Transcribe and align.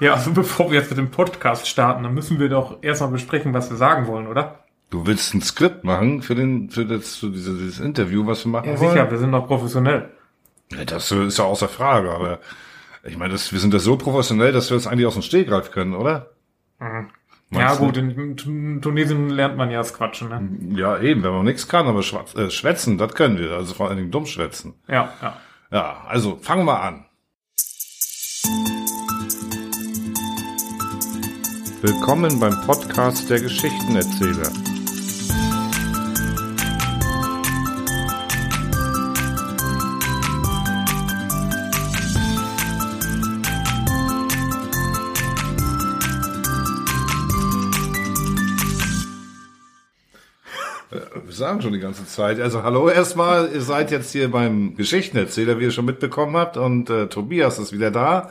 Ja, 0.00 0.14
also 0.14 0.32
bevor 0.32 0.70
wir 0.70 0.78
jetzt 0.80 0.90
mit 0.90 0.98
dem 0.98 1.10
Podcast 1.10 1.66
starten, 1.68 2.02
dann 2.02 2.14
müssen 2.14 2.38
wir 2.38 2.48
doch 2.48 2.82
erstmal 2.82 3.10
besprechen, 3.10 3.54
was 3.54 3.70
wir 3.70 3.76
sagen 3.76 4.06
wollen, 4.06 4.26
oder? 4.26 4.60
Du 4.90 5.06
willst 5.06 5.34
ein 5.34 5.42
Skript 5.42 5.84
machen 5.84 6.22
für 6.22 6.34
den, 6.34 6.70
für 6.70 6.84
das, 6.84 7.16
für 7.16 7.30
dieses, 7.30 7.58
dieses 7.58 7.80
Interview, 7.80 8.26
was 8.26 8.44
wir 8.44 8.52
machen 8.52 8.70
Ja, 8.70 8.78
wollen? 8.80 8.90
sicher, 8.90 9.10
wir 9.10 9.18
sind 9.18 9.32
doch 9.32 9.46
professionell. 9.46 10.10
Ja, 10.72 10.84
das 10.84 11.10
ist 11.10 11.38
ja 11.38 11.44
außer 11.44 11.68
Frage, 11.68 12.10
aber 12.12 12.38
ich 13.04 13.16
meine, 13.16 13.32
das, 13.32 13.52
wir 13.52 13.58
sind 13.60 13.72
da 13.74 13.78
so 13.78 13.96
professionell, 13.96 14.52
dass 14.52 14.70
wir 14.70 14.76
das 14.76 14.86
eigentlich 14.86 15.06
aus 15.06 15.14
dem 15.14 15.22
Stegreif 15.22 15.70
können, 15.70 15.94
oder? 15.94 16.30
Ja, 16.80 17.06
Meinst 17.50 17.80
du? 17.80 17.84
gut, 17.86 17.96
in, 17.96 18.10
in 18.10 18.82
Tunesien 18.82 19.30
lernt 19.30 19.56
man 19.56 19.70
ja 19.70 19.78
das 19.78 19.94
Quatschen, 19.94 20.28
ne? 20.28 20.76
Ja, 20.78 20.98
eben, 20.98 21.22
wenn 21.22 21.32
man 21.32 21.44
nichts 21.44 21.68
kann, 21.68 21.86
aber 21.86 22.02
schwatz, 22.02 22.34
äh, 22.34 22.50
schwätzen, 22.50 22.98
das 22.98 23.14
können 23.14 23.38
wir, 23.38 23.52
also 23.52 23.72
vor 23.74 23.88
allen 23.88 23.96
Dingen 23.98 24.10
dumm 24.10 24.26
schwätzen. 24.26 24.74
Ja, 24.88 25.12
ja. 25.22 25.36
Ja, 25.70 26.04
also 26.08 26.36
fangen 26.42 26.64
wir 26.64 26.80
an. 26.82 27.05
Willkommen 31.82 32.40
beim 32.40 32.60
Podcast 32.62 33.28
der 33.28 33.40
Geschichtenerzähler. 33.40 34.50
Äh, 50.90 51.00
Wir 51.24 51.32
sagen 51.32 51.60
schon 51.62 51.72
die 51.72 51.78
ganze 51.80 52.06
Zeit. 52.06 52.40
Also 52.40 52.62
hallo 52.62 52.88
erstmal, 52.88 53.50
ihr 53.52 53.60
seid 53.60 53.90
jetzt 53.90 54.12
hier 54.12 54.30
beim 54.30 54.76
Geschichtenerzähler, 54.76 55.58
wie 55.58 55.64
ihr 55.64 55.70
schon 55.70 55.84
mitbekommen 55.84 56.36
habt, 56.36 56.56
und 56.56 56.90
äh, 56.90 57.08
Tobias 57.08 57.58
ist 57.58 57.72
wieder 57.72 57.90
da. 57.90 58.30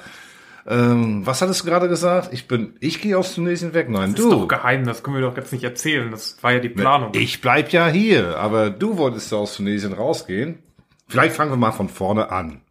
Ähm, 0.68 1.26
was 1.26 1.42
hattest 1.42 1.62
du 1.62 1.66
gerade 1.68 1.88
gesagt? 1.88 2.30
Ich 2.34 2.48
bin, 2.48 2.74
ich 2.80 3.00
gehe 3.02 3.18
aus 3.18 3.36
Tunesien 3.36 3.74
weg. 3.74 3.88
Nein, 3.90 4.12
Das 4.12 4.20
ist 4.20 4.26
du. 4.26 4.32
doch 4.32 4.48
geheim, 4.48 4.86
das 4.86 5.04
können 5.04 5.16
wir 5.18 5.22
doch 5.22 5.38
jetzt 5.38 5.54
nicht 5.54 5.64
erzählen. 5.64 6.10
Das 6.10 6.38
war 6.42 6.54
ja 6.54 6.60
die 6.60 6.70
Planung. 6.70 7.12
Ich 7.14 7.40
bleib 7.42 7.70
ja 7.72 7.88
hier, 7.88 8.38
aber 8.40 8.72
du 8.72 8.98
wolltest 8.98 9.32
ja 9.32 9.38
aus 9.38 9.56
Tunesien 9.56 9.94
rausgehen. 9.94 10.60
Vielleicht 11.08 11.36
fangen 11.36 11.52
wir 11.52 11.58
mal 11.58 11.72
von 11.72 11.88
vorne 11.90 12.32
an. 12.32 12.62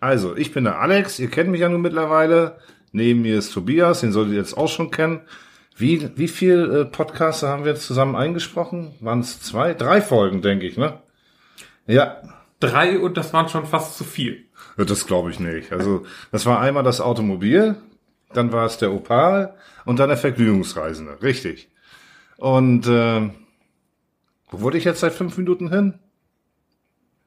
Also, 0.00 0.36
ich 0.36 0.52
bin 0.52 0.64
der 0.64 0.78
Alex, 0.80 1.18
ihr 1.18 1.28
kennt 1.30 1.50
mich 1.50 1.60
ja 1.60 1.68
nun 1.68 1.82
mittlerweile. 1.82 2.56
Neben 2.92 3.22
mir 3.22 3.38
ist 3.38 3.52
Tobias, 3.52 4.00
den 4.00 4.12
solltet 4.12 4.32
ihr 4.34 4.38
jetzt 4.38 4.56
auch 4.56 4.68
schon 4.68 4.90
kennen. 4.90 5.20
Wie, 5.76 6.08
wie 6.16 6.28
viel 6.28 6.70
äh, 6.72 6.84
Podcaster 6.84 7.48
haben 7.48 7.64
wir 7.64 7.72
jetzt 7.72 7.86
zusammen 7.86 8.14
eingesprochen? 8.14 8.94
Waren 9.00 9.20
es 9.20 9.40
zwei? 9.42 9.74
Drei 9.74 10.00
Folgen, 10.00 10.40
denke 10.40 10.66
ich, 10.66 10.76
ne? 10.78 10.98
Ja, 11.86 12.22
Drei 12.70 12.98
und 12.98 13.16
das 13.16 13.32
waren 13.32 13.48
schon 13.48 13.66
fast 13.66 13.96
zu 13.96 14.04
viel. 14.04 14.46
das 14.76 15.06
glaube 15.06 15.30
ich 15.30 15.40
nicht. 15.40 15.72
Also, 15.72 16.04
das 16.32 16.46
war 16.46 16.60
einmal 16.60 16.82
das 16.82 17.00
Automobil, 17.00 17.76
dann 18.32 18.52
war 18.52 18.66
es 18.66 18.78
der 18.78 18.92
Opal 18.92 19.54
und 19.84 19.98
dann 19.98 20.08
der 20.08 20.18
Vergnügungsreisende. 20.18 21.22
Richtig. 21.22 21.68
Und 22.36 22.86
äh, 22.86 23.30
wo 24.50 24.60
wollte 24.60 24.78
ich 24.78 24.84
jetzt 24.84 25.00
seit 25.00 25.12
fünf 25.12 25.36
Minuten 25.36 25.70
hin? 25.70 25.98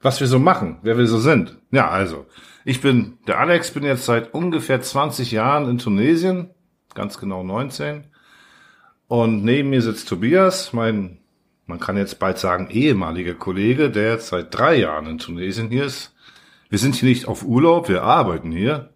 Was 0.01 0.19
wir 0.19 0.27
so 0.27 0.39
machen, 0.39 0.79
wer 0.83 0.97
wir 0.97 1.07
so 1.07 1.19
sind. 1.19 1.57
Ja, 1.71 1.89
also, 1.89 2.25
ich 2.65 2.81
bin 2.81 3.17
der 3.27 3.39
Alex, 3.39 3.71
bin 3.71 3.83
jetzt 3.83 4.05
seit 4.05 4.33
ungefähr 4.33 4.81
20 4.81 5.31
Jahren 5.31 5.69
in 5.69 5.77
Tunesien, 5.77 6.51
ganz 6.93 7.17
genau 7.17 7.43
19. 7.43 8.05
Und 9.07 9.43
neben 9.43 9.69
mir 9.69 9.81
sitzt 9.81 10.09
Tobias, 10.09 10.73
mein, 10.73 11.19
man 11.67 11.79
kann 11.79 11.97
jetzt 11.97 12.17
bald 12.17 12.37
sagen, 12.37 12.69
ehemaliger 12.71 13.33
Kollege, 13.33 13.91
der 13.91 14.13
jetzt 14.13 14.29
seit 14.29 14.57
drei 14.57 14.77
Jahren 14.77 15.05
in 15.05 15.17
Tunesien 15.17 15.69
hier 15.69 15.85
ist. 15.85 16.15
Wir 16.69 16.79
sind 16.79 16.95
hier 16.95 17.09
nicht 17.09 17.27
auf 17.27 17.43
Urlaub, 17.43 17.89
wir 17.89 18.03
arbeiten 18.03 18.51
hier. 18.51 18.89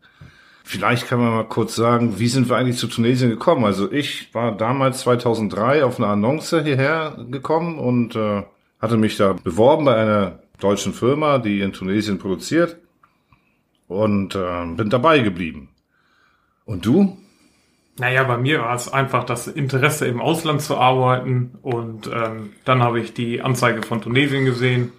Vielleicht 0.64 1.08
kann 1.08 1.20
man 1.20 1.34
mal 1.34 1.48
kurz 1.48 1.76
sagen, 1.76 2.18
wie 2.20 2.28
sind 2.28 2.50
wir 2.50 2.56
eigentlich 2.56 2.78
zu 2.78 2.88
Tunesien 2.88 3.30
gekommen? 3.30 3.66
Also 3.66 3.92
ich 3.92 4.34
war 4.34 4.56
damals 4.56 5.02
2003 5.02 5.84
auf 5.84 6.00
eine 6.00 6.08
Annonce 6.08 6.64
hierher 6.64 7.18
gekommen 7.30 7.78
und 7.78 8.16
äh, 8.16 8.44
hatte 8.80 8.98
mich 8.98 9.18
da 9.18 9.34
beworben 9.34 9.86
bei 9.86 9.96
einer 9.96 10.40
deutschen 10.60 10.94
Firma, 10.94 11.40
die 11.40 11.62
in 11.62 11.74
Tunesien 11.74 12.20
produziert 12.20 12.78
und 13.88 14.36
äh, 14.36 14.66
bin 14.76 14.90
dabei 14.90 15.20
geblieben. 15.20 15.70
Und 16.66 16.86
du? 16.86 17.18
Naja, 18.00 18.24
bei 18.24 18.38
mir 18.38 18.62
war 18.62 18.76
es 18.76 18.92
einfach 18.92 19.26
das 19.26 19.48
Interesse 19.48 20.08
im 20.08 20.22
Ausland 20.22 20.62
zu 20.62 20.78
arbeiten 20.78 21.58
und 21.62 22.08
ähm, 22.08 22.54
dann 22.66 22.82
habe 22.82 23.00
ich 23.00 23.14
die 23.14 23.42
Anzeige 23.42 23.84
von 23.84 24.02
Tunesien 24.02 24.46
gesehen 24.46 24.94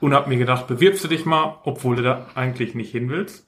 und 0.00 0.12
habe 0.14 0.28
mir 0.28 0.36
gedacht, 0.36 0.66
bewirbst 0.66 1.02
du 1.04 1.08
dich 1.08 1.24
mal, 1.24 1.58
obwohl 1.64 1.96
du 1.96 2.02
da 2.02 2.26
eigentlich 2.34 2.74
nicht 2.74 2.92
hin 2.92 3.08
willst. 3.08 3.46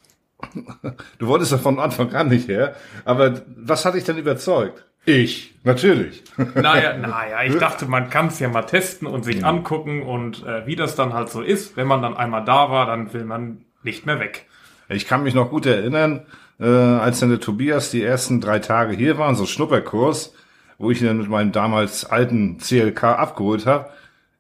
Du 1.19 1.26
wolltest 1.26 1.53
ja 1.53 1.59
von 1.59 1.78
Anfang 1.78 2.15
an 2.15 2.28
nicht 2.28 2.49
her, 2.49 2.76
aber 3.04 3.43
was 3.56 3.84
hat 3.84 3.94
dich 3.94 4.04
denn 4.04 4.19
überzeugt? 4.19 4.84
Ich, 5.05 5.55
natürlich. 5.65 6.22
Naja, 6.37 6.97
naja, 6.97 7.43
ich 7.44 7.56
dachte, 7.59 7.87
man 7.87 8.10
kann 8.10 8.26
es 8.26 8.38
ja 8.41 8.49
mal 8.49 8.62
testen 8.62 9.09
und 9.09 9.25
sich 9.25 9.44
angucken 9.44 10.03
und 10.03 10.44
äh, 10.47 10.66
wie 10.66 10.76
das 10.76 10.97
dann 10.97 11.15
halt 11.15 11.31
so 11.31 11.41
ist. 11.41 11.76
Wenn 11.76 11.87
man 11.87 12.03
dann 12.03 12.16
einmal 12.16 12.44
da 12.44 12.70
war, 12.70 12.87
dann 12.87 13.12
will 13.12 13.25
man 13.25 13.65
nicht 13.82 14.06
mehr 14.06 14.20
weg. 14.20 14.47
Ich 14.88 15.06
kann 15.06 15.22
mich 15.22 15.34
noch 15.34 15.50
gut 15.50 15.66
erinnern, 15.66 16.26
äh, 16.60 16.66
als 16.66 17.20
dann 17.20 17.30
der 17.30 17.41
Tobias 17.41 17.91
die 17.91 18.02
ersten 18.02 18.41
drei 18.41 18.58
Tage 18.58 18.96
hier 18.96 19.19
war, 19.19 19.34
so 19.34 19.46
Schnupperkurs, 19.46 20.34
wo 20.78 20.91
ich 20.91 21.00
ihn 21.00 21.06
dann 21.06 21.19
mit 21.19 21.28
meinem 21.28 21.52
damals 21.52 22.04
alten 22.04 22.58
CLK 22.58 23.04
abgeholt 23.04 23.66
habe. 23.66 23.91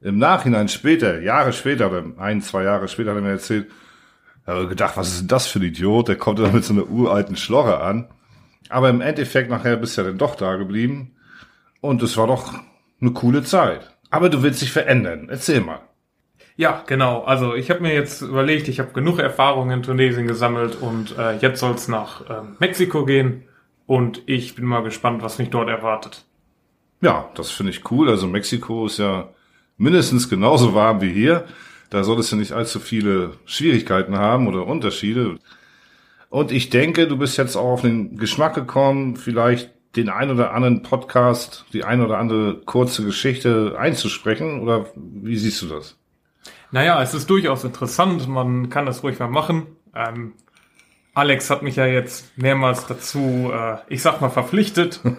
Im 0.00 0.18
Nachhinein 0.18 0.68
später, 0.68 1.20
Jahre 1.20 1.52
später, 1.52 1.90
oder 1.90 2.04
ein, 2.18 2.40
zwei 2.40 2.62
Jahre 2.62 2.88
später 2.88 3.10
hat 3.10 3.18
er 3.18 3.22
mir 3.22 3.30
erzählt, 3.30 3.68
habe 4.46 4.68
gedacht, 4.68 4.96
was 4.96 5.08
ist 5.08 5.20
denn 5.20 5.28
das 5.28 5.46
für 5.46 5.58
ein 5.58 5.64
Idiot? 5.64 6.08
Der 6.08 6.16
kommt 6.16 6.38
da 6.38 6.48
mit 6.48 6.64
so 6.64 6.72
einer 6.72 6.88
uralten 6.88 7.36
Schlorre 7.36 7.80
an. 7.80 8.08
Aber 8.70 8.88
im 8.88 9.00
Endeffekt 9.00 9.50
nachher 9.50 9.76
bist 9.76 9.96
du 9.96 10.02
ja 10.02 10.08
dann 10.08 10.18
doch 10.18 10.34
da 10.36 10.56
geblieben. 10.56 11.12
Und 11.80 12.02
es 12.02 12.16
war 12.16 12.26
doch 12.26 12.54
eine 13.00 13.12
coole 13.12 13.42
Zeit. 13.42 13.96
Aber 14.10 14.30
du 14.30 14.42
willst 14.42 14.62
dich 14.62 14.72
verändern. 14.72 15.28
Erzähl 15.30 15.60
mal. 15.60 15.80
Ja, 16.58 16.82
genau. 16.88 17.22
Also 17.22 17.54
ich 17.54 17.70
habe 17.70 17.82
mir 17.82 17.94
jetzt 17.94 18.20
überlegt, 18.20 18.66
ich 18.66 18.80
habe 18.80 18.92
genug 18.92 19.20
Erfahrung 19.20 19.70
in 19.70 19.84
Tunesien 19.84 20.26
gesammelt 20.26 20.74
und 20.74 21.16
äh, 21.16 21.36
jetzt 21.36 21.60
soll 21.60 21.76
es 21.76 21.86
nach 21.86 22.22
ähm, 22.28 22.56
Mexiko 22.58 23.04
gehen 23.04 23.44
und 23.86 24.22
ich 24.26 24.56
bin 24.56 24.64
mal 24.64 24.82
gespannt, 24.82 25.22
was 25.22 25.38
mich 25.38 25.50
dort 25.50 25.68
erwartet. 25.68 26.24
Ja, 27.00 27.30
das 27.36 27.52
finde 27.52 27.70
ich 27.70 27.88
cool. 27.92 28.10
Also 28.10 28.26
Mexiko 28.26 28.86
ist 28.86 28.98
ja 28.98 29.28
mindestens 29.76 30.28
genauso 30.28 30.74
warm 30.74 31.00
wie 31.00 31.12
hier. 31.12 31.44
Da 31.90 32.02
soll 32.02 32.18
es 32.18 32.32
ja 32.32 32.36
nicht 32.36 32.50
allzu 32.50 32.80
viele 32.80 33.34
Schwierigkeiten 33.44 34.18
haben 34.18 34.48
oder 34.48 34.66
Unterschiede. 34.66 35.38
Und 36.28 36.50
ich 36.50 36.70
denke, 36.70 37.06
du 37.06 37.16
bist 37.16 37.38
jetzt 37.38 37.54
auch 37.54 37.74
auf 37.74 37.82
den 37.82 38.16
Geschmack 38.16 38.54
gekommen, 38.54 39.14
vielleicht 39.14 39.70
den 39.94 40.08
ein 40.08 40.28
oder 40.28 40.52
anderen 40.52 40.82
Podcast, 40.82 41.66
die 41.72 41.84
ein 41.84 42.00
oder 42.00 42.18
andere 42.18 42.62
kurze 42.64 43.04
Geschichte 43.04 43.76
einzusprechen. 43.78 44.60
Oder 44.60 44.86
wie 44.96 45.36
siehst 45.36 45.62
du 45.62 45.68
das? 45.68 45.97
Naja, 46.70 47.02
es 47.02 47.14
ist 47.14 47.30
durchaus 47.30 47.64
interessant, 47.64 48.28
man 48.28 48.68
kann 48.68 48.86
das 48.86 49.02
ruhig 49.02 49.18
mal 49.18 49.28
machen. 49.28 49.66
Ähm, 49.94 50.34
Alex 51.14 51.50
hat 51.50 51.62
mich 51.62 51.76
ja 51.76 51.86
jetzt 51.86 52.36
mehrmals 52.38 52.86
dazu, 52.86 53.50
äh, 53.52 53.78
ich 53.88 54.02
sag 54.02 54.20
mal, 54.20 54.30
verpflichtet. 54.30 55.00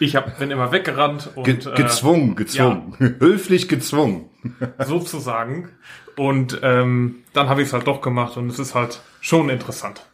Ich 0.00 0.16
hab, 0.16 0.38
bin 0.38 0.50
immer 0.50 0.70
weggerannt 0.70 1.30
und 1.34 1.44
Ge 1.44 1.56
gezwungen, 1.74 2.36
gezwungen. 2.36 2.94
Höflich 3.20 3.68
gezwungen. 3.68 4.28
äh, 4.60 4.84
sozusagen. 4.84 5.70
Und 6.16 6.60
ähm, 6.62 7.22
dann 7.32 7.48
habe 7.48 7.62
ich 7.62 7.68
es 7.68 7.72
halt 7.72 7.86
doch 7.86 8.02
gemacht 8.02 8.36
und 8.36 8.50
es 8.50 8.58
ist 8.58 8.74
halt 8.74 9.00
schon 9.20 9.48
interessant. 9.48 10.04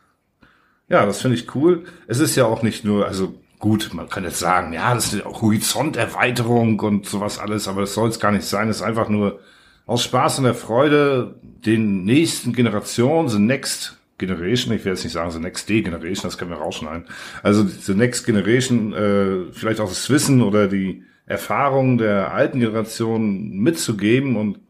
Ja, 0.89 1.05
das 1.07 1.23
finde 1.23 1.37
ich 1.37 1.55
cool. 1.57 1.85
Es 2.07 2.21
ist 2.21 2.37
ja 2.37 2.45
auch 2.45 2.63
nicht 2.63 2.85
nur, 2.85 3.07
also 3.07 3.35
gut, 3.59 3.91
man 3.95 4.09
kann 4.09 4.23
jetzt 4.23 4.39
sagen, 4.39 4.73
ja, 4.75 4.95
das 4.95 5.13
ist 5.13 5.27
auch 5.27 5.43
Horizonterweiterung 5.43 6.79
und 6.81 7.07
sowas 7.07 7.39
alles, 7.39 7.67
aber 7.67 7.81
das 7.81 7.95
soll 7.95 8.11
es 8.11 8.21
gar 8.21 8.33
nicht 8.33 8.47
sein. 8.47 8.69
Es 8.69 8.77
ist 8.77 8.83
einfach 8.83 9.09
nur 9.09 9.41
aus 9.87 10.03
Spaß 10.05 10.39
und 10.39 10.45
der 10.45 10.55
Freude 10.55 11.35
den 11.43 12.05
nächsten 12.05 12.53
Generationen, 12.53 13.29
the 13.29 13.39
next 13.39 13.99
generation, 14.19 14.75
ich 14.75 14.85
will 14.85 14.93
jetzt 14.93 15.05
nicht 15.05 15.13
sagen 15.13 15.31
the 15.31 15.39
next 15.39 15.69
day 15.69 15.83
generation, 15.83 16.25
das 16.25 16.39
können 16.39 16.51
wir 16.51 16.59
rausschneiden. 16.59 17.07
Also 17.43 17.65
the 17.65 17.95
next 17.95 18.25
generation, 18.25 18.93
äh, 18.93 19.53
vielleicht 19.53 19.81
auch 19.81 19.89
das 19.89 20.09
Wissen 20.11 20.43
oder 20.43 20.69
die 20.69 21.03
Erfahrung 21.27 21.99
der 21.99 22.33
alten 22.33 22.61
Generation 22.61 23.51
mitzugeben 23.59 24.37
und 24.37 24.61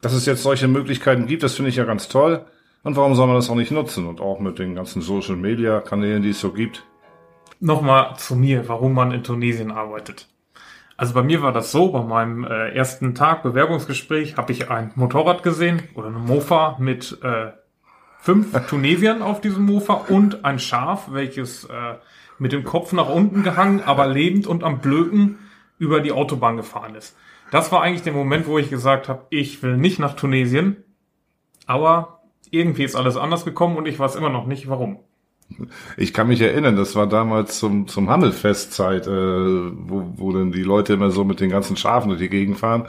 dass 0.00 0.12
es 0.12 0.26
jetzt 0.26 0.42
solche 0.42 0.68
Möglichkeiten 0.68 1.26
gibt, 1.26 1.42
das 1.42 1.54
finde 1.54 1.70
ich 1.70 1.76
ja 1.76 1.84
ganz 1.84 2.08
toll. 2.08 2.44
Und 2.82 2.96
warum 2.96 3.14
soll 3.14 3.26
man 3.26 3.36
das 3.36 3.50
auch 3.50 3.56
nicht 3.56 3.72
nutzen? 3.72 4.06
Und 4.06 4.20
auch 4.20 4.38
mit 4.38 4.58
den 4.58 4.74
ganzen 4.74 5.02
Social 5.02 5.36
Media 5.36 5.80
Kanälen, 5.80 6.22
die 6.22 6.30
es 6.30 6.40
so 6.40 6.52
gibt. 6.52 6.84
Nochmal 7.58 8.14
zu 8.16 8.36
mir, 8.36 8.68
warum 8.68 8.92
man 8.92 9.10
in 9.10 9.24
Tunesien 9.24 9.72
arbeitet. 9.72 10.28
Also 10.96 11.12
bei 11.12 11.22
mir 11.22 11.42
war 11.42 11.52
das 11.52 11.72
so, 11.72 11.90
bei 11.92 12.02
meinem 12.02 12.44
äh, 12.44 12.70
ersten 12.70 13.14
Tag 13.14 13.42
Bewerbungsgespräch 13.42 14.36
habe 14.36 14.52
ich 14.52 14.70
ein 14.70 14.92
Motorrad 14.94 15.42
gesehen 15.42 15.82
oder 15.94 16.08
eine 16.08 16.18
Mofa 16.18 16.76
mit 16.78 17.18
äh, 17.22 17.52
fünf 18.18 18.52
Tunesiern 18.68 19.20
auf 19.20 19.40
diesem 19.40 19.64
Mofa 19.64 20.04
und 20.08 20.44
ein 20.44 20.58
Schaf, 20.58 21.08
welches 21.12 21.64
äh, 21.64 21.94
mit 22.38 22.52
dem 22.52 22.64
Kopf 22.64 22.92
nach 22.92 23.08
unten 23.08 23.42
gehangen, 23.42 23.82
aber 23.84 24.06
lebend 24.06 24.46
und 24.46 24.64
am 24.64 24.80
Blöken 24.80 25.38
über 25.78 26.00
die 26.00 26.12
Autobahn 26.12 26.56
gefahren 26.56 26.94
ist. 26.94 27.16
Das 27.50 27.70
war 27.72 27.82
eigentlich 27.82 28.02
der 28.02 28.12
Moment, 28.12 28.46
wo 28.46 28.58
ich 28.58 28.70
gesagt 28.70 29.08
habe, 29.08 29.26
ich 29.30 29.62
will 29.62 29.76
nicht 29.76 29.98
nach 29.98 30.16
Tunesien, 30.16 30.82
aber 31.66 32.20
irgendwie 32.50 32.84
ist 32.84 32.96
alles 32.96 33.16
anders 33.16 33.44
gekommen 33.44 33.76
und 33.76 33.86
ich 33.86 33.98
weiß 33.98 34.16
immer 34.16 34.30
noch 34.30 34.46
nicht, 34.46 34.68
warum. 34.68 35.00
Ich 35.96 36.12
kann 36.12 36.28
mich 36.28 36.40
erinnern, 36.40 36.76
das 36.76 36.94
war 36.96 37.06
damals 37.06 37.58
zum, 37.58 37.88
zum 37.88 38.10
Hammelfestzeit, 38.10 39.06
äh, 39.06 39.10
wo, 39.10 40.12
wo 40.16 40.32
dann 40.32 40.52
die 40.52 40.62
Leute 40.62 40.92
immer 40.94 41.10
so 41.10 41.24
mit 41.24 41.40
den 41.40 41.50
ganzen 41.50 41.76
Schafen 41.76 42.08
durch 42.08 42.20
die 42.20 42.28
Gegend 42.28 42.58
fahren. 42.58 42.86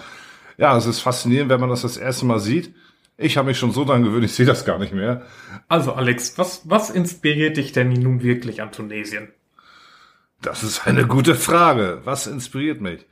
Ja, 0.58 0.76
es 0.76 0.86
ist 0.86 1.00
faszinierend, 1.00 1.50
wenn 1.50 1.60
man 1.60 1.70
das 1.70 1.84
das 1.84 1.98
erste 1.98 2.26
Mal 2.26 2.40
sieht. 2.40 2.74
Ich 3.18 3.38
habe 3.38 3.48
mich 3.48 3.58
schon 3.58 3.72
so 3.72 3.86
dran 3.86 4.04
gewöhnt, 4.04 4.26
ich 4.26 4.34
sehe 4.34 4.46
das 4.46 4.66
gar 4.66 4.80
nicht 4.80 4.94
mehr. 4.94 5.24
Also 5.68 5.94
Alex, 5.94 6.38
was, 6.38 6.70
was 6.70 6.90
inspiriert 6.90 7.58
dich 7.58 7.72
denn 7.72 7.90
nun 7.90 8.22
wirklich 8.22 8.62
an 8.62 8.72
Tunesien? 8.72 9.30
Das 10.42 10.64
ist 10.64 10.86
eine 10.86 11.08
gute 11.08 11.36
Frage. 11.36 12.02
Was 12.04 12.28
inspiriert 12.28 12.80
mich? 12.80 13.06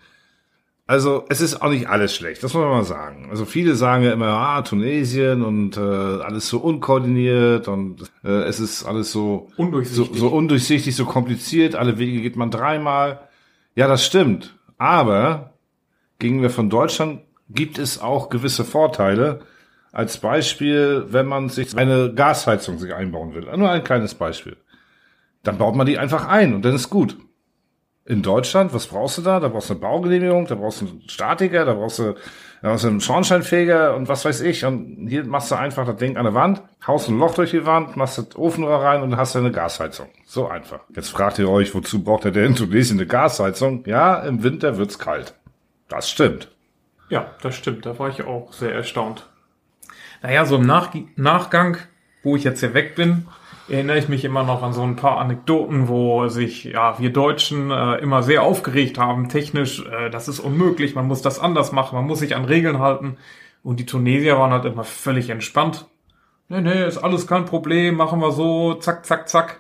Also 0.88 1.26
es 1.30 1.42
ist 1.42 1.64
auch 1.64 1.70
nicht 1.70 1.90
alles 1.90 2.14
schlecht, 2.14 2.44
das 2.44 2.54
muss 2.54 2.62
man 2.62 2.72
mal 2.72 2.84
sagen. 2.84 3.28
Also 3.32 3.46
viele 3.46 3.74
sagen 3.74 4.04
ja 4.04 4.14
immer, 4.14 4.28
ah, 4.28 4.62
Tunesien 4.62 5.44
und 5.44 5.78
äh, 5.78 5.80
alles 5.80 6.48
so 6.48 6.60
unkoordiniert 6.60 7.68
und 7.68 8.04
äh, 8.24 8.44
es 8.44 8.60
ist 8.60 8.86
alles 8.86 9.12
so 9.12 9.50
undurchsichtig. 9.58 10.14
So, 10.14 10.14
so 10.14 10.28
undurchsichtig, 10.28 10.96
so 10.96 11.06
kompliziert, 11.06 11.74
alle 11.74 11.98
Wege 11.98 12.22
geht 12.22 12.36
man 12.36 12.52
dreimal. 12.52 13.28
Ja, 13.74 13.88
das 13.88 14.06
stimmt. 14.06 14.56
Aber 14.78 15.54
gegenüber 16.20 16.52
von 16.52 16.70
Deutschland 16.70 17.22
gibt 17.50 17.80
es 17.80 18.00
auch 18.00 18.30
gewisse 18.30 18.64
Vorteile. 18.64 19.40
Als 19.92 20.18
Beispiel, 20.18 21.06
wenn 21.08 21.26
man 21.26 21.50
sich 21.50 21.76
eine 21.76 22.14
Gasheizung 22.14 22.78
sich 22.78 22.94
einbauen 22.94 23.34
will. 23.34 23.48
Nur 23.58 23.72
ein 23.72 23.84
kleines 23.84 24.14
Beispiel. 24.14 24.58
Dann 25.42 25.58
baut 25.58 25.76
man 25.76 25.88
die 25.88 25.98
einfach 25.98 26.28
ein 26.28 26.54
und 26.54 26.64
dann 26.64 26.76
ist 26.76 26.92
gut 26.92 27.18
in 28.06 28.22
Deutschland, 28.22 28.74
was 28.74 28.86
brauchst 28.88 29.18
du 29.18 29.24
da? 29.24 29.40
Da 29.40 29.48
brauchst 29.48 29.70
du 29.70 29.74
eine 29.74 29.82
Baugenehmigung, 29.82 30.46
da 30.46 30.56
brauchst 30.56 30.82
du 30.82 30.86
einen 30.86 31.10
Statiker, 31.10 31.66
da 31.66 31.74
brauchst 31.74 31.98
du, 31.98 32.14
da 32.62 32.70
brauchst 32.70 32.84
du 32.84 32.90
einen 32.90 33.02
Schornsteinfeger 33.02 33.96
und 33.96 34.08
was 34.08 34.26
weiß 34.26 34.42
ich. 34.42 34.64
Und 34.64 35.08
hier 35.10 35.26
machst 35.26 35.50
du 35.50 35.56
einfach 35.56 35.88
das 35.88 35.98
Ding 35.98 36.16
an 36.16 36.26
der 36.26 36.36
Wand, 36.36 36.62
haust 36.86 37.10
ein 37.10 37.18
Loch 37.18 37.34
durch 37.34 37.52
die 37.52 37.66
Wand, 37.66 37.98
machst 37.98 38.20
das 38.20 38.36
Ofenrohr 38.36 38.84
rein 38.84 39.02
und 39.02 39.18
hast 39.18 39.36
eine 39.36 39.52
Gasheizung. 39.52 40.10
So 40.26 40.48
einfach. 40.48 40.82
Jetzt 40.96 41.10
fragt 41.10 41.40
ihr 41.40 41.50
euch, 41.50 41.74
wozu 41.74 42.04
braucht 42.04 42.26
der 42.26 42.32
denn 42.32 42.46
in 42.46 42.56
Tunesien 42.56 43.00
eine 43.00 43.08
Gasheizung? 43.08 43.84
Ja, 43.88 44.20
im 44.20 44.44
Winter 44.44 44.78
wird's 44.78 45.00
kalt. 45.00 45.34
Das 45.88 46.08
stimmt. 46.10 46.52
Ja, 47.10 47.32
das 47.42 47.56
stimmt. 47.56 47.88
Da 47.88 47.98
war 47.98 48.10
ich 48.10 48.24
auch 48.24 48.54
sehr 48.54 48.74
erstaunt. 48.74 49.28
Naja, 50.22 50.46
so 50.46 50.58
im 50.58 50.66
Nach 50.66 50.94
Nachgang, 51.16 51.78
wo 52.24 52.36
ich 52.36 52.44
jetzt 52.44 52.60
hier 52.60 52.74
weg 52.76 52.96
bin, 52.96 53.28
erinnere 53.68 53.98
ich 53.98 54.10
mich 54.10 54.24
immer 54.26 54.44
noch 54.44 54.64
an 54.64 54.74
so 54.74 54.84
ein 54.84 54.96
paar 54.96 55.18
Anekdoten, 55.18 55.88
wo 55.88 56.28
sich 56.28 56.66
ja 56.66 57.00
wir 57.00 57.12
Deutschen 57.12 57.72
äh, 57.72 57.96
immer 57.96 58.24
sehr 58.24 58.44
aufgeregt 58.44 58.98
haben, 58.98 59.30
technisch, 59.30 59.84
äh, 59.86 60.10
das 60.10 60.28
ist 60.28 60.40
unmöglich, 60.40 60.96
man 60.96 61.08
muss 61.08 61.22
das 61.22 61.40
anders 61.40 61.72
machen, 61.72 61.96
man 61.96 62.06
muss 62.06 62.20
sich 62.20 62.36
an 62.36 62.46
Regeln 62.46 62.80
halten. 62.80 63.18
Und 63.64 63.80
die 63.80 63.86
Tunesier 63.86 64.38
waren 64.38 64.52
halt 64.52 64.66
immer 64.66 64.84
völlig 64.84 65.30
entspannt. 65.30 65.88
Nee, 66.50 66.62
nee, 66.62 66.86
ist 66.86 67.00
alles 67.00 67.26
kein 67.26 67.46
Problem, 67.46 67.96
machen 67.96 68.20
wir 68.20 68.32
so, 68.32 68.76
zack, 68.76 69.06
zack, 69.06 69.28
zack. 69.28 69.60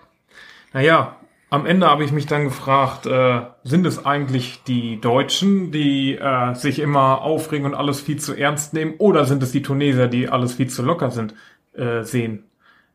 Naja, 0.73 1.15
am 1.49 1.65
Ende 1.65 1.87
habe 1.87 2.03
ich 2.03 2.11
mich 2.11 2.27
dann 2.27 2.43
gefragt, 2.43 3.07
äh, 3.07 3.41
sind 3.63 3.85
es 3.87 4.05
eigentlich 4.05 4.61
die 4.63 5.01
Deutschen, 5.01 5.71
die 5.71 6.15
äh, 6.15 6.53
sich 6.53 6.79
immer 6.79 7.21
aufregen 7.21 7.65
und 7.65 7.73
alles 7.73 8.01
viel 8.01 8.19
zu 8.19 8.35
ernst 8.35 8.73
nehmen, 8.73 8.95
oder 8.99 9.25
sind 9.25 9.41
es 9.41 9.51
die 9.51 9.63
Tunesier, 9.63 10.07
die 10.07 10.29
alles 10.29 10.55
viel 10.55 10.67
zu 10.67 10.83
locker 10.83 11.09
sind, 11.09 11.33
äh, 11.73 12.03
sehen? 12.03 12.44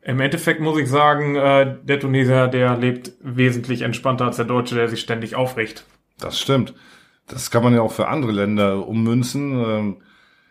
Im 0.03 0.21
Endeffekt 0.21 0.61
muss 0.61 0.81
ich 0.81 0.89
sagen, 0.89 1.37
äh, 1.37 1.77
der 1.83 2.01
Tunesier, 2.01 2.49
der 2.49 2.77
lebt 2.77 3.13
wesentlich 3.21 3.83
entspannter 3.83 4.25
als 4.25 4.37
der 4.37 4.47
Deutsche, 4.47 4.75
der 4.75 4.89
sich 4.89 5.01
ständig 5.01 5.37
aufricht. 5.37 5.85
Das 6.19 6.41
stimmt. 6.41 6.75
Das 7.27 7.51
kann 7.51 7.63
man 7.63 7.75
ja 7.75 7.83
auch 7.83 7.93
für 7.93 8.09
andere 8.09 8.33
Länder 8.33 8.87
ummünzen. 8.87 9.53
Ähm, 9.65 9.97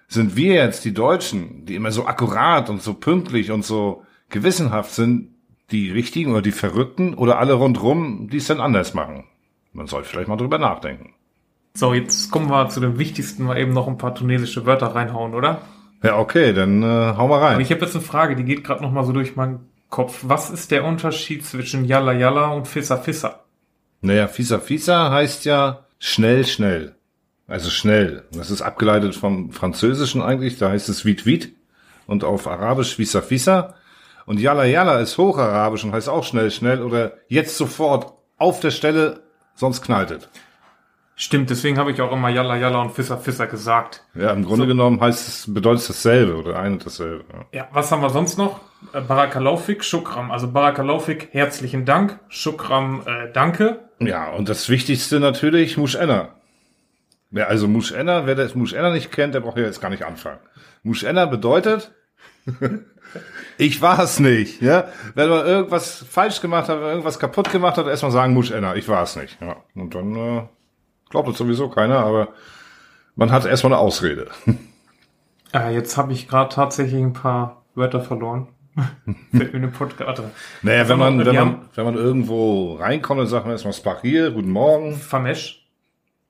sind 0.08 0.36
wir 0.36 0.54
jetzt 0.54 0.86
die 0.86 0.94
Deutschen, 0.94 1.66
die 1.66 1.76
immer 1.76 1.92
so 1.92 2.06
akkurat 2.06 2.70
und 2.70 2.82
so 2.82 2.94
pünktlich 2.94 3.52
und 3.52 3.66
so 3.66 4.04
gewissenhaft 4.30 4.92
sind, 4.92 5.36
die 5.72 5.92
richtigen 5.92 6.32
oder 6.32 6.42
die 6.42 6.52
Verrückten 6.52 7.14
oder 7.14 7.40
alle 7.40 7.54
rundrum, 7.54 8.28
die 8.32 8.38
es 8.38 8.48
dann 8.48 8.60
anders 8.60 8.94
machen? 8.94 9.26
Man 9.74 9.88
sollte 9.88 10.10
vielleicht 10.10 10.28
mal 10.28 10.38
drüber 10.38 10.58
nachdenken. 10.58 11.14
So, 11.74 11.94
jetzt 11.94 12.32
kommen 12.32 12.50
wir 12.50 12.70
zu 12.70 12.80
dem 12.80 12.98
Wichtigsten, 12.98 13.44
mal 13.44 13.58
eben 13.58 13.74
noch 13.74 13.88
ein 13.88 13.98
paar 13.98 14.16
tunesische 14.16 14.66
Wörter 14.66 14.88
reinhauen, 14.88 15.36
oder? 15.36 15.62
Ja, 16.02 16.18
okay, 16.18 16.54
dann 16.54 16.82
äh, 16.82 17.14
hau 17.18 17.28
mal 17.28 17.40
rein. 17.40 17.54
Aber 17.54 17.62
ich 17.62 17.72
habe 17.72 17.82
jetzt 17.82 17.96
eine 17.96 18.04
Frage, 18.04 18.36
die 18.36 18.46
geht 18.46 18.64
gerade 18.64 18.82
noch 18.82 18.92
mal 18.92 19.04
so 19.04 19.12
durch 19.12 19.36
meinen 19.36 19.70
Kopf. 19.90 20.20
Was 20.24 20.50
ist 20.50 20.72
der 20.72 20.86
Unterschied 20.86 21.46
zwischen 21.46 21.86
Yalla 21.86 22.14
Yalla 22.14 22.48
und 22.48 22.68
Fissa 22.68 22.98
Fissa? 22.98 23.42
Naja, 24.02 24.28
Fissa 24.28 24.60
Fissa 24.60 25.12
heißt 25.12 25.46
ja 25.46 25.86
schnell, 25.98 26.46
schnell. 26.46 26.96
Also 27.48 27.70
schnell. 27.70 28.24
Das 28.32 28.52
ist 28.52 28.62
abgeleitet 28.62 29.16
vom 29.16 29.52
Französischen 29.52 30.22
eigentlich, 30.22 30.58
da 30.58 30.70
heißt 30.70 30.88
es 30.88 31.04
Vit 31.04 31.26
Vit. 31.26 31.54
Und 32.08 32.24
auf 32.24 32.48
Arabisch 32.48 32.96
Fissa 32.96 33.22
Fissa. 33.22 33.76
Und 34.26 34.40
Yalla 34.40 34.66
Yalla 34.66 35.00
ist 35.00 35.18
Hocharabisch 35.18 35.84
und 35.84 35.92
heißt 35.92 36.08
auch 36.08 36.24
schnell, 36.24 36.52
schnell 36.52 36.82
oder 36.82 37.14
jetzt 37.28 37.58
sofort 37.58 38.14
auf 38.38 38.60
der 38.60 38.72
Stelle, 38.72 39.22
sonst 39.56 39.82
knallt 39.82 40.12
es. 40.12 40.30
Stimmt, 41.22 41.50
deswegen 41.50 41.78
habe 41.78 41.92
ich 41.92 42.00
auch 42.00 42.14
immer 42.14 42.30
Yalla 42.30 42.56
Yalla 42.56 42.82
und 42.82 42.94
Fisser 42.94 43.18
Fisser 43.18 43.46
gesagt. 43.46 44.06
Ja, 44.16 44.32
im 44.32 44.46
Grunde 44.46 44.64
so. 44.64 44.68
genommen 44.70 45.02
heißt 45.02 45.28
es, 45.28 45.54
bedeutet 45.54 45.82
es 45.82 45.88
dasselbe 45.88 46.38
oder 46.38 46.58
ein 46.58 46.72
und 46.74 46.86
dasselbe. 46.86 47.26
Ja. 47.34 47.60
ja, 47.60 47.68
was 47.74 47.92
haben 47.92 48.02
wir 48.02 48.10
sonst 48.10 48.38
noch? 48.38 48.62
Äh, 48.94 49.02
Barakalaufik, 49.02 49.84
Shukram. 49.84 50.32
Also 50.32 50.50
Barakalaufik, 50.50 51.28
herzlichen 51.34 51.84
Dank. 51.84 52.22
Shukram, 52.30 53.02
äh, 53.06 53.34
danke. 53.34 53.90
Ja, 54.00 54.30
und 54.30 54.48
das 54.48 54.70
Wichtigste 54.70 55.20
natürlich, 55.20 55.76
Mush'enna. 55.76 56.30
Ja, 57.32 57.48
also 57.48 57.68
Mush'enna, 57.68 58.26
wer 58.26 58.36
das 58.36 58.56
Mush'enna 58.56 58.94
nicht 58.94 59.12
kennt, 59.12 59.36
der 59.36 59.42
braucht 59.42 59.58
ja 59.58 59.66
jetzt 59.66 59.82
gar 59.82 59.90
nicht 59.90 60.06
anfangen. 60.06 60.40
Mush'enna 60.86 61.26
bedeutet, 61.26 61.92
ich 63.58 63.82
war 63.82 64.00
es 64.00 64.22
nicht. 64.22 64.62
Ja? 64.62 64.88
Wenn 65.16 65.30
man 65.30 65.46
irgendwas 65.46 66.02
falsch 66.10 66.40
gemacht 66.40 66.70
hat, 66.70 66.80
irgendwas 66.80 67.20
kaputt 67.20 67.52
gemacht 67.52 67.76
hat, 67.76 67.88
erstmal 67.88 68.14
sagen 68.14 68.38
Mush'enna, 68.38 68.76
ich 68.76 68.88
war 68.88 69.04
es 69.04 69.18
nicht. 69.18 69.38
Ja. 69.42 69.58
Und 69.76 69.94
dann... 69.96 70.16
Äh, 70.16 70.48
Glaubt 71.10 71.28
das 71.28 71.38
sowieso 71.38 71.70
keiner, 71.70 72.00
aber 72.00 72.30
man 73.16 73.32
hat 73.32 73.46
erstmal 73.46 73.74
eine 73.74 73.82
Ausrede. 73.82 74.28
Ah, 75.52 75.70
jetzt 75.72 75.98
habe 75.98 76.14
ich 76.14 76.28
gerade 76.28 76.54
tatsächlich 76.54 77.02
ein 77.02 77.14
paar 77.14 77.64
Wörter 77.76 78.02
verloren. 78.02 78.48
Fällt 79.32 79.54
mir 79.54 79.60
eine 79.60 79.68
Podcast. 79.68 80.24
Naja, 80.62 80.88
wenn 80.88 81.00
man, 81.00 81.26
wenn 81.26 81.36
man, 81.36 81.70
wenn 81.76 81.86
man 81.86 81.96
irgendwo 81.96 82.76
reinkommt, 82.76 83.20
dann 83.20 83.28
sagt 83.28 83.46
man 83.46 83.54
erstmal 83.54 83.74
Spach 83.74 84.02
hier, 84.02 84.32
guten 84.32 84.52
Morgen. 84.52 84.96
Vermesch. 84.96 85.68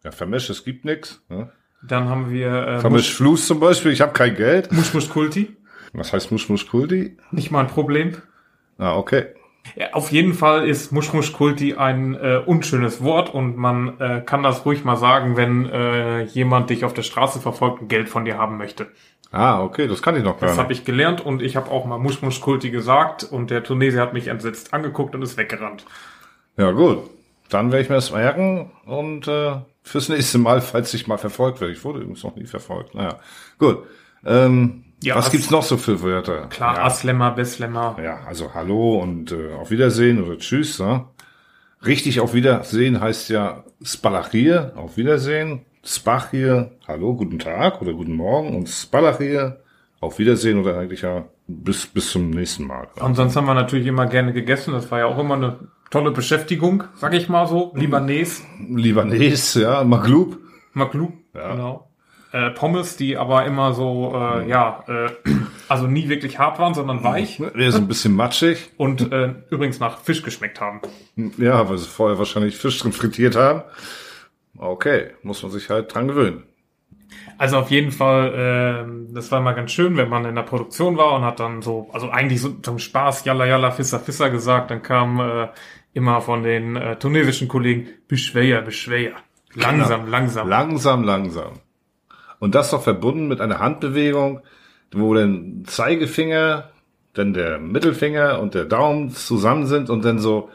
Ja, 0.03 0.11
Vermesch, 0.11 0.49
es 0.49 0.63
gibt 0.63 0.85
nichts. 0.85 1.21
Ne? 1.29 1.51
Dann 1.83 2.09
haben 2.09 2.31
wir 2.31 2.67
äh, 2.67 2.79
Vermesch 2.79 3.13
Fluss 3.13 3.47
zum 3.47 3.59
Beispiel, 3.59 3.91
ich 3.91 4.01
habe 4.01 4.13
kein 4.13 4.35
Geld. 4.35 4.71
Musch 4.71 4.93
Musch 4.93 5.09
Kulti. 5.09 5.55
Was 5.93 6.13
heißt 6.13 6.31
Musch 6.31 6.49
Musch 6.49 6.67
Kulti? 6.67 7.17
Nicht 7.31 7.51
mal 7.51 7.61
ein 7.61 7.67
Problem. 7.67 8.15
Ah, 8.77 8.95
okay. 8.95 9.27
Ja, 9.75 9.93
auf 9.93 10.11
jeden 10.11 10.33
Fall 10.33 10.67
ist 10.67 10.91
Mushmush-Kulti 10.91 11.75
ein 11.75 12.15
äh, 12.15 12.41
unschönes 12.45 13.03
Wort 13.03 13.33
und 13.33 13.57
man 13.57 13.99
äh, 13.99 14.21
kann 14.25 14.43
das 14.43 14.65
ruhig 14.65 14.83
mal 14.83 14.95
sagen, 14.97 15.37
wenn 15.37 15.65
äh, 15.67 16.23
jemand 16.23 16.69
dich 16.69 16.85
auf 16.85 16.93
der 16.93 17.03
Straße 17.03 17.39
verfolgt 17.39 17.81
und 17.81 17.87
Geld 17.87 18.09
von 18.09 18.25
dir 18.25 18.37
haben 18.37 18.57
möchte. 18.57 18.87
Ah, 19.31 19.61
okay, 19.61 19.87
das 19.87 20.01
kann 20.01 20.15
ich 20.15 20.23
noch 20.23 20.39
gar 20.39 20.49
Das 20.49 20.57
habe 20.57 20.73
ich 20.73 20.85
gelernt 20.85 21.21
und 21.23 21.41
ich 21.41 21.55
habe 21.55 21.69
auch 21.69 21.85
mal 21.85 21.99
Mushmush-Kulti 21.99 22.71
gesagt 22.71 23.23
und 23.23 23.51
der 23.51 23.63
Tunesier 23.63 24.01
hat 24.01 24.13
mich 24.13 24.27
entsetzt 24.27 24.73
angeguckt 24.73 25.13
und 25.13 25.21
ist 25.21 25.37
weggerannt. 25.37 25.85
Ja, 26.57 26.71
gut. 26.71 27.09
Dann 27.49 27.71
werde 27.71 27.83
ich 27.83 27.89
mir 27.89 27.95
das 27.95 28.11
merken 28.11 28.71
und 28.85 29.27
äh, 29.27 29.53
fürs 29.83 30.09
nächste 30.09 30.37
Mal, 30.37 30.61
falls 30.61 30.93
ich 30.93 31.07
mal 31.07 31.17
verfolgt 31.17 31.61
werde. 31.61 31.73
Ich 31.73 31.83
wurde 31.83 31.99
übrigens 31.99 32.23
noch 32.23 32.35
nie 32.35 32.45
verfolgt. 32.45 32.95
Naja, 32.95 33.19
gut. 33.57 33.83
Ähm, 34.25 34.85
ja, 35.01 35.15
Was 35.15 35.31
gibt's 35.31 35.49
noch 35.49 35.63
so 35.63 35.77
für 35.77 36.01
Wörter? 36.01 36.47
Klar, 36.47 36.75
ja. 36.75 36.83
Aslemmer, 36.83 37.31
Beslemmer. 37.31 37.97
Ja, 38.03 38.19
also 38.27 38.53
Hallo 38.53 38.99
und 38.99 39.31
äh, 39.31 39.53
auf 39.53 39.71
Wiedersehen 39.71 40.23
oder 40.23 40.37
Tschüss. 40.37 40.79
Ne? 40.79 41.05
Richtig 41.85 42.19
auf 42.19 42.33
Wiedersehen 42.33 42.99
heißt 42.99 43.29
ja 43.29 43.63
Spalachir, 43.81 44.73
auf 44.75 44.97
Wiedersehen. 44.97 45.65
Spachir, 45.85 46.71
Hallo, 46.87 47.15
guten 47.15 47.39
Tag 47.39 47.81
oder 47.81 47.93
guten 47.93 48.13
Morgen 48.13 48.55
und 48.55 48.67
Spalachir, 48.67 49.61
auf 50.01 50.19
Wiedersehen 50.19 50.59
oder 50.59 50.77
eigentlich 50.77 51.03
ja 51.03 51.25
bis, 51.47 51.87
bis 51.87 52.11
zum 52.11 52.29
nächsten 52.31 52.65
Mal. 52.65 52.89
Und 52.99 53.15
sonst 53.15 53.37
haben 53.37 53.45
wir 53.45 53.53
natürlich 53.53 53.87
immer 53.87 54.05
gerne 54.05 54.33
gegessen. 54.33 54.73
Das 54.73 54.91
war 54.91 54.99
ja 54.99 55.05
auch 55.05 55.17
immer 55.17 55.35
eine 55.35 55.59
tolle 55.89 56.11
Beschäftigung, 56.11 56.83
sag 56.95 57.13
ich 57.13 57.29
mal 57.29 57.47
so. 57.47 57.71
Libanese. 57.75 58.43
Libanese, 58.69 59.61
ja, 59.61 59.83
Maglub. 59.85 60.37
Maglub, 60.73 61.13
ja. 61.33 61.53
genau 61.53 61.88
äh, 62.31 62.51
Pommes, 62.51 62.95
die 62.97 63.17
aber 63.17 63.45
immer 63.45 63.73
so, 63.73 64.13
äh, 64.15 64.47
ja, 64.47 64.83
äh, 64.87 65.09
also 65.67 65.87
nie 65.87 66.09
wirklich 66.09 66.39
hart 66.39 66.59
waren, 66.59 66.73
sondern 66.73 67.03
weich. 67.03 67.39
Ja, 67.55 67.71
so 67.71 67.77
ein 67.77 67.87
bisschen 67.87 68.15
matschig. 68.15 68.69
Und 68.77 69.11
äh, 69.11 69.33
übrigens 69.49 69.79
nach 69.79 69.99
Fisch 69.99 70.21
geschmeckt 70.21 70.61
haben. 70.61 70.81
Ja, 71.37 71.69
weil 71.69 71.77
sie 71.77 71.87
vorher 71.87 72.17
wahrscheinlich 72.17 72.55
Fisch 72.57 72.79
drin 72.79 72.91
frittiert 72.91 73.35
haben. 73.35 73.63
Okay, 74.57 75.11
muss 75.23 75.41
man 75.41 75.51
sich 75.51 75.69
halt 75.69 75.93
dran 75.93 76.07
gewöhnen. 76.07 76.43
Also 77.37 77.57
auf 77.57 77.71
jeden 77.71 77.91
Fall, 77.91 78.33
äh, 78.33 79.13
das 79.13 79.31
war 79.31 79.41
mal 79.41 79.53
ganz 79.53 79.71
schön, 79.71 79.97
wenn 79.97 80.09
man 80.09 80.25
in 80.25 80.35
der 80.35 80.43
Produktion 80.43 80.97
war 80.97 81.13
und 81.15 81.23
hat 81.23 81.39
dann 81.39 81.61
so, 81.61 81.89
also 81.93 82.09
eigentlich 82.09 82.41
so 82.41 82.49
zum 82.49 82.79
Spaß, 82.79 83.25
Yalla 83.25 83.45
Yalla 83.45 83.71
Fisser 83.71 83.99
Fisser 83.99 84.29
gesagt, 84.29 84.71
dann 84.71 84.83
kam 84.83 85.19
äh, 85.19 85.47
immer 85.93 86.21
von 86.21 86.43
den 86.43 86.75
äh, 86.75 86.97
tunesischen 86.97 87.47
Kollegen 87.47 87.87
Beschwer, 88.07 88.61
Beschwer. 88.61 89.13
Langsam, 89.53 90.01
genau. 90.01 90.11
langsam. 90.11 90.49
Langsam, 90.49 91.03
langsam. 91.03 91.53
Und 92.39 92.55
das 92.55 92.71
doch 92.71 92.81
verbunden 92.81 93.27
mit 93.27 93.41
einer 93.41 93.59
Handbewegung, 93.59 94.41
wo 94.91 95.13
der 95.13 95.29
Zeigefinger 95.65 96.69
wenn 97.19 97.33
der 97.33 97.59
Mittelfinger 97.59 98.39
und 98.39 98.53
der 98.55 98.65
Daumen 98.65 99.11
zusammen 99.11 99.65
sind 99.65 99.89
und 99.89 100.05
dann 100.05 100.19
so 100.19 100.49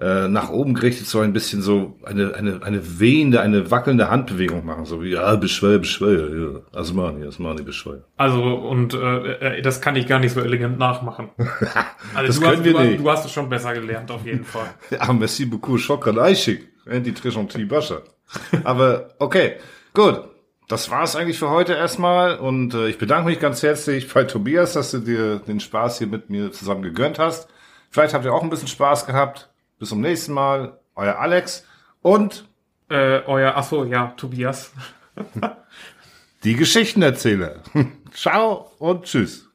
äh, 0.00 0.26
nach 0.28 0.50
oben 0.50 0.74
gerichtet 0.74 1.06
so 1.06 1.20
ein 1.20 1.32
bisschen 1.32 1.62
so 1.62 1.96
eine, 2.02 2.34
eine, 2.34 2.62
eine 2.62 3.00
wehende, 3.00 3.40
eine 3.40 3.70
wackelnde 3.70 4.10
Handbewegung 4.10 4.64
machen, 4.64 4.84
so 4.84 5.02
wie, 5.02 5.10
ja, 5.10 5.36
beschwör, 5.36 5.78
beschwör, 5.78 6.62
ja, 6.74 6.78
Asmani, 6.78 7.26
Asmani, 7.26 7.62
beschwör. 7.62 8.04
Also, 8.16 8.42
und 8.42 8.94
äh, 8.94 9.58
äh, 9.58 9.62
das 9.62 9.80
kann 9.80 9.94
ich 9.94 10.06
gar 10.06 10.18
nicht 10.18 10.32
so 10.32 10.40
elegant 10.40 10.78
nachmachen. 10.78 11.30
Also 12.14 12.26
Das 12.26 12.36
du, 12.36 12.42
können 12.42 12.56
hast, 12.58 12.64
wir 12.64 12.72
du, 12.72 12.80
nicht. 12.80 13.00
du 13.00 13.10
hast 13.10 13.24
es 13.24 13.32
schon 13.32 13.48
besser 13.48 13.72
gelernt, 13.74 14.10
auf 14.10 14.26
jeden 14.26 14.44
Fall. 14.44 14.66
Ja, 14.90 15.10
merci 15.12 15.46
beaucoup, 15.46 15.78
Schokolade 15.80 16.28
Eichig, 16.28 16.68
die 16.86 17.64
Bascha. 17.64 18.02
Aber 18.64 19.08
okay, 19.18 19.54
gut. 19.94 20.31
Das 20.72 20.88
war's 20.88 21.16
eigentlich 21.16 21.38
für 21.38 21.50
heute 21.50 21.74
erstmal 21.74 22.38
und 22.38 22.72
äh, 22.72 22.88
ich 22.88 22.96
bedanke 22.96 23.28
mich 23.28 23.38
ganz 23.38 23.62
herzlich 23.62 24.10
bei 24.10 24.24
Tobias, 24.24 24.72
dass 24.72 24.90
du 24.90 25.00
dir 25.00 25.38
den 25.38 25.60
Spaß 25.60 25.98
hier 25.98 26.06
mit 26.06 26.30
mir 26.30 26.50
zusammen 26.50 26.80
gegönnt 26.80 27.18
hast. 27.18 27.46
Vielleicht 27.90 28.14
habt 28.14 28.24
ihr 28.24 28.32
auch 28.32 28.42
ein 28.42 28.48
bisschen 28.48 28.68
Spaß 28.68 29.04
gehabt. 29.04 29.50
Bis 29.78 29.90
zum 29.90 30.00
nächsten 30.00 30.32
Mal. 30.32 30.78
Euer 30.94 31.18
Alex 31.18 31.66
und 32.00 32.48
Äh, 32.88 33.20
euer, 33.26 33.52
ach 33.54 33.64
so, 33.64 33.84
ja, 33.84 34.14
Tobias. 34.16 34.72
die 36.44 36.56
Geschichtenerzähler. 36.56 37.56
Ciao 38.14 38.72
und 38.78 39.04
tschüss. 39.04 39.51